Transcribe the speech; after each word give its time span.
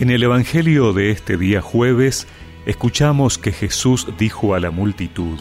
En 0.00 0.08
el 0.08 0.22
Evangelio 0.22 0.94
de 0.94 1.10
este 1.10 1.36
día 1.36 1.60
jueves 1.60 2.26
escuchamos 2.64 3.36
que 3.36 3.52
Jesús 3.52 4.06
dijo 4.16 4.54
a 4.54 4.60
la 4.60 4.70
multitud, 4.70 5.38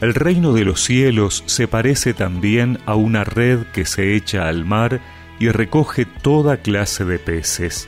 El 0.00 0.14
reino 0.14 0.54
de 0.54 0.64
los 0.64 0.82
cielos 0.82 1.42
se 1.44 1.68
parece 1.68 2.14
también 2.14 2.78
a 2.86 2.94
una 2.94 3.22
red 3.22 3.64
que 3.74 3.84
se 3.84 4.16
echa 4.16 4.48
al 4.48 4.64
mar 4.64 5.02
y 5.38 5.50
recoge 5.50 6.06
toda 6.06 6.56
clase 6.56 7.04
de 7.04 7.18
peces. 7.18 7.86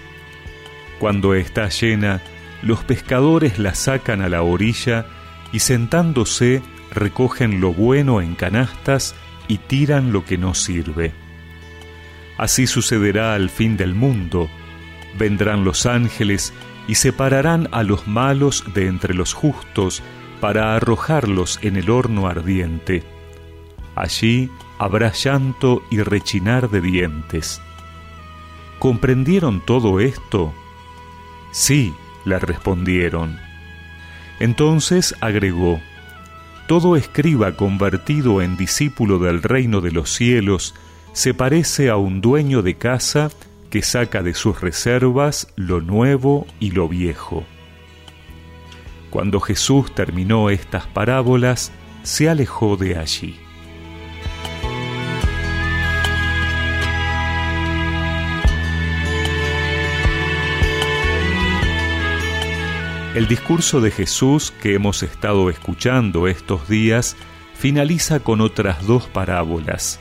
Cuando 0.98 1.32
está 1.32 1.71
llena, 1.71 2.20
los 2.61 2.84
pescadores 2.84 3.59
la 3.59 3.75
sacan 3.75 4.20
a 4.20 4.29
la 4.29 4.43
orilla 4.43 5.07
y 5.54 5.61
sentándose 5.61 6.61
recogen 6.91 7.62
lo 7.62 7.73
bueno 7.73 8.20
en 8.20 8.34
canastas 8.34 9.14
y 9.48 9.57
tiran 9.57 10.12
lo 10.12 10.27
que 10.27 10.36
no 10.36 10.52
sirve. 10.52 11.15
Así 12.37 12.66
sucederá 12.66 13.33
al 13.33 13.48
fin 13.48 13.79
del 13.79 13.95
mundo 13.95 14.51
Vendrán 15.19 15.65
los 15.65 15.87
ángeles 15.87 16.52
y 16.89 16.97
separarán 16.97 17.69
a 17.73 17.83
los 17.83 18.07
malos 18.07 18.65
de 18.75 18.89
entre 18.89 19.15
los 19.15 19.34
justos 19.34 20.03
para 20.41 20.75
arrojarlos 20.75 21.59
en 21.62 21.77
el 21.77 21.91
horno 21.91 22.27
ardiente. 22.27 23.05
Allí 23.95 24.51
habrá 24.79 25.12
llanto 25.12 25.83
y 25.91 26.01
rechinar 26.01 26.70
de 26.70 26.80
dientes. 26.80 27.61
¿Comprendieron 28.79 29.61
todo 29.61 30.01
esto? 30.01 30.53
Sí, 31.53 31.95
le 32.25 32.39
respondieron. 32.39 33.39
Entonces 34.41 35.15
agregó, 35.20 35.81
Todo 36.67 36.97
escriba 36.97 37.53
convertido 37.53 38.42
en 38.42 38.56
discípulo 38.56 39.19
del 39.19 39.42
reino 39.42 39.81
de 39.81 39.92
los 39.92 40.11
cielos 40.11 40.75
se 41.12 41.34
parece 41.34 41.91
a 41.91 41.97
un 41.97 42.20
dueño 42.20 42.62
de 42.62 42.77
casa 42.77 43.31
que 43.73 43.81
saca 43.81 44.23
de 44.23 44.34
sus 44.34 44.61
reservas 44.61 45.48
lo 45.56 45.81
nuevo 45.81 46.47
y 46.61 46.73
lo 46.73 46.91
viejo. 46.91 47.42
Cuando 49.09 49.41
Jesús 49.41 49.95
terminó 49.95 50.51
estas 50.51 50.87
parábolas, 50.87 51.73
se 52.03 52.29
alejó 52.29 52.77
de 52.77 52.98
allí. 52.98 53.41
El 63.14 63.27
discurso 63.27 63.81
de 63.81 63.91
Jesús 63.91 64.53
que 64.61 64.75
hemos 64.75 65.03
estado 65.03 65.48
escuchando 65.48 66.29
estos 66.29 66.69
días 66.69 67.17
finaliza 67.55 68.20
con 68.20 68.42
otras 68.42 68.86
dos 68.86 69.07
parábolas, 69.07 69.98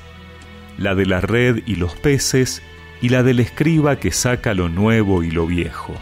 la 0.78 0.94
de 0.94 1.06
la 1.06 1.22
red 1.22 1.64
y 1.66 1.76
los 1.76 1.96
peces 1.96 2.62
y 3.02 3.10
la 3.10 3.24
del 3.24 3.40
escriba 3.40 3.98
que 3.98 4.12
saca 4.12 4.54
lo 4.54 4.70
nuevo 4.70 5.24
y 5.24 5.32
lo 5.32 5.48
viejo. 5.48 5.96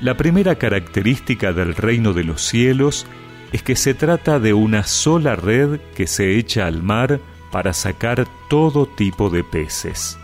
La 0.00 0.16
primera 0.16 0.56
característica 0.56 1.52
del 1.52 1.74
reino 1.74 2.12
de 2.12 2.24
los 2.24 2.42
cielos 2.42 3.06
es 3.52 3.62
que 3.62 3.76
se 3.76 3.94
trata 3.94 4.38
de 4.38 4.52
una 4.52 4.84
sola 4.84 5.36
red 5.36 5.80
que 5.94 6.06
se 6.06 6.36
echa 6.36 6.66
al 6.66 6.82
mar 6.82 7.20
para 7.50 7.72
sacar 7.72 8.26
todo 8.48 8.86
tipo 8.86 9.30
de 9.30 9.42
peces. 9.42 10.18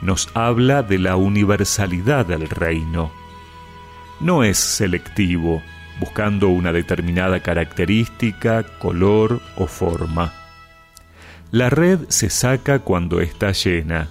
Nos 0.00 0.28
habla 0.34 0.82
de 0.82 0.98
la 0.98 1.16
universalidad 1.16 2.26
del 2.26 2.48
reino. 2.48 3.12
No 4.20 4.44
es 4.44 4.58
selectivo, 4.58 5.62
buscando 6.00 6.48
una 6.48 6.72
determinada 6.72 7.40
característica, 7.40 8.64
color 8.78 9.40
o 9.56 9.66
forma. 9.66 10.32
La 11.50 11.70
red 11.70 12.00
se 12.08 12.30
saca 12.30 12.80
cuando 12.80 13.20
está 13.20 13.52
llena, 13.52 14.08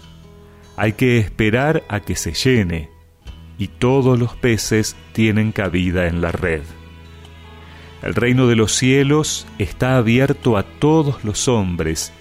hay 0.76 0.94
que 0.94 1.20
esperar 1.20 1.84
a 1.88 2.00
que 2.00 2.16
se 2.16 2.34
llene, 2.34 2.90
y 3.58 3.68
todos 3.68 4.20
los 4.20 4.36
peces 4.36 4.96
tienen 5.14 5.52
cabida 5.52 6.08
en 6.08 6.22
la 6.22 6.32
red. 6.32 6.64
El 8.02 8.16
reino 8.16 8.48
de 8.48 8.56
los 8.56 8.74
cielos 8.74 9.48
está 9.60 9.98
abierto 9.98 10.58
a 10.58 10.64
todos 10.64 11.24
los 11.24 11.48
hombres, 11.48 12.12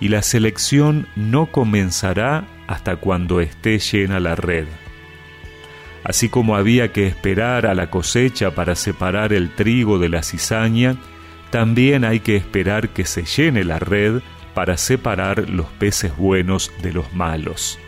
y 0.00 0.08
la 0.08 0.22
selección 0.22 1.08
no 1.16 1.46
comenzará 1.46 2.44
hasta 2.68 2.96
cuando 2.96 3.40
esté 3.40 3.78
llena 3.78 4.20
la 4.20 4.36
red. 4.36 4.66
Así 6.04 6.28
como 6.28 6.56
había 6.56 6.92
que 6.92 7.06
esperar 7.06 7.66
a 7.66 7.74
la 7.74 7.90
cosecha 7.90 8.52
para 8.52 8.76
separar 8.76 9.32
el 9.32 9.50
trigo 9.54 9.98
de 9.98 10.08
la 10.08 10.22
cizaña, 10.22 10.96
también 11.50 12.04
hay 12.04 12.20
que 12.20 12.36
esperar 12.36 12.90
que 12.90 13.04
se 13.04 13.24
llene 13.24 13.64
la 13.64 13.80
red 13.80 14.20
para 14.54 14.76
separar 14.76 15.50
los 15.50 15.66
peces 15.66 16.16
buenos 16.16 16.72
de 16.82 16.92
los 16.92 17.12
malos 17.12 17.78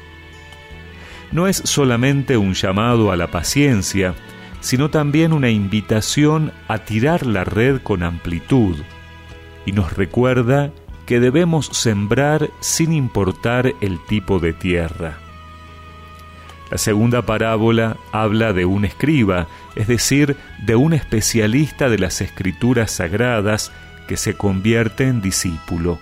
no 1.32 1.46
es 1.46 1.62
solamente 1.64 2.36
un 2.36 2.54
llamado 2.54 3.12
a 3.12 3.16
la 3.16 3.30
paciencia, 3.30 4.14
sino 4.60 4.90
también 4.90 5.32
una 5.32 5.50
invitación 5.50 6.52
a 6.68 6.78
tirar 6.78 7.26
la 7.26 7.44
red 7.44 7.80
con 7.82 8.02
amplitud, 8.02 8.76
y 9.66 9.72
nos 9.72 9.92
recuerda 9.94 10.70
que 11.06 11.20
debemos 11.20 11.66
sembrar 11.72 12.50
sin 12.60 12.92
importar 12.92 13.72
el 13.80 13.98
tipo 14.06 14.38
de 14.38 14.52
tierra. 14.52 15.18
La 16.70 16.78
segunda 16.78 17.22
parábola 17.22 17.96
habla 18.12 18.52
de 18.52 18.64
un 18.64 18.84
escriba, 18.84 19.48
es 19.74 19.88
decir, 19.88 20.36
de 20.64 20.76
un 20.76 20.92
especialista 20.92 21.88
de 21.88 21.98
las 21.98 22.20
escrituras 22.20 22.92
sagradas 22.92 23.72
que 24.06 24.16
se 24.16 24.36
convierte 24.36 25.08
en 25.08 25.20
discípulo. 25.20 25.98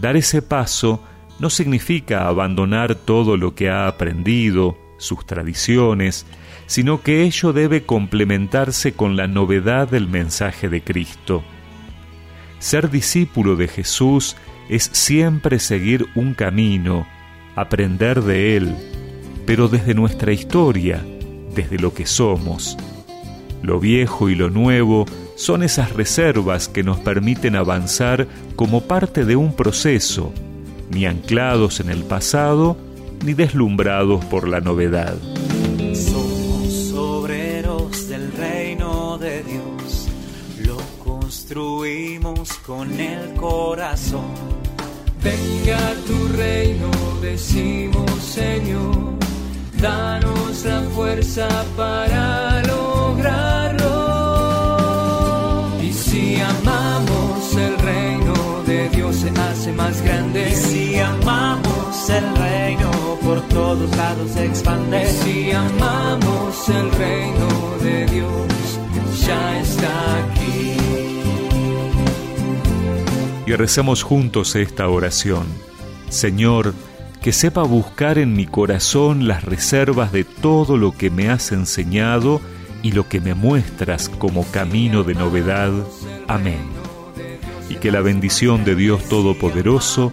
Dar 0.00 0.16
ese 0.16 0.40
paso 0.40 1.02
no 1.38 1.50
significa 1.50 2.28
abandonar 2.28 2.94
todo 2.94 3.36
lo 3.36 3.54
que 3.54 3.68
ha 3.70 3.86
aprendido, 3.88 4.76
sus 4.98 5.26
tradiciones, 5.26 6.26
sino 6.66 7.02
que 7.02 7.22
ello 7.22 7.52
debe 7.52 7.84
complementarse 7.84 8.92
con 8.92 9.16
la 9.16 9.26
novedad 9.26 9.88
del 9.88 10.08
mensaje 10.08 10.68
de 10.68 10.82
Cristo. 10.82 11.42
Ser 12.58 12.90
discípulo 12.90 13.56
de 13.56 13.68
Jesús 13.68 14.36
es 14.68 14.88
siempre 14.92 15.58
seguir 15.58 16.06
un 16.14 16.34
camino, 16.34 17.06
aprender 17.56 18.22
de 18.22 18.56
Él, 18.56 18.74
pero 19.46 19.68
desde 19.68 19.94
nuestra 19.94 20.32
historia, 20.32 21.04
desde 21.54 21.78
lo 21.78 21.92
que 21.92 22.06
somos. 22.06 22.78
Lo 23.62 23.80
viejo 23.80 24.30
y 24.30 24.34
lo 24.34 24.50
nuevo 24.50 25.06
son 25.36 25.62
esas 25.62 25.92
reservas 25.92 26.68
que 26.68 26.82
nos 26.82 26.98
permiten 27.00 27.56
avanzar 27.56 28.26
como 28.56 28.82
parte 28.82 29.24
de 29.24 29.36
un 29.36 29.54
proceso, 29.54 30.32
ni 30.94 31.06
anclados 31.06 31.80
en 31.80 31.90
el 31.90 32.04
pasado, 32.04 32.76
ni 33.24 33.34
deslumbrados 33.34 34.24
por 34.26 34.46
la 34.46 34.60
novedad. 34.60 35.16
Somos 35.92 36.92
obreros 36.92 38.08
del 38.08 38.30
reino 38.32 39.18
de 39.18 39.42
Dios, 39.42 40.08
lo 40.64 40.76
construimos 41.02 42.52
con 42.58 42.92
el 43.00 43.34
corazón. 43.34 44.30
Venga 45.22 45.80
tu 46.06 46.28
reino, 46.36 46.90
decimos 47.20 48.10
Señor, 48.22 49.14
danos 49.80 50.64
la 50.64 50.82
fuerza 50.94 51.48
para 51.76 52.53
por 63.24 63.40
todos 63.48 63.96
lados 63.96 64.30
se 64.30 64.44
expande. 64.44 65.06
Si 65.06 65.50
amamos 65.50 66.68
el 66.68 66.90
reino 66.92 67.78
de 67.82 68.06
Dios, 68.06 68.80
ya 69.26 69.60
está 69.60 70.24
aquí. 70.24 70.76
Y 73.46 73.52
recemos 73.54 74.02
juntos 74.02 74.54
esta 74.56 74.88
oración. 74.88 75.46
Señor, 76.08 76.74
que 77.20 77.32
sepa 77.32 77.62
buscar 77.62 78.18
en 78.18 78.34
mi 78.34 78.46
corazón 78.46 79.26
las 79.26 79.44
reservas 79.44 80.12
de 80.12 80.24
todo 80.24 80.76
lo 80.76 80.92
que 80.92 81.10
me 81.10 81.30
has 81.30 81.52
enseñado 81.52 82.40
y 82.82 82.92
lo 82.92 83.08
que 83.08 83.20
me 83.20 83.34
muestras 83.34 84.10
como 84.10 84.44
camino 84.44 85.04
de 85.04 85.14
novedad. 85.14 85.72
Amén. 86.28 86.60
Y 87.70 87.76
que 87.76 87.90
la 87.90 88.02
bendición 88.02 88.64
de 88.64 88.74
Dios 88.74 89.04
Todopoderoso, 89.04 90.12